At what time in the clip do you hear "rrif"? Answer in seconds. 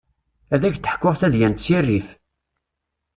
1.81-2.09